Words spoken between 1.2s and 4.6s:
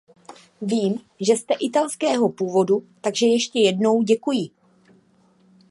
že jste italského původu, takže ještě jednou děkuji.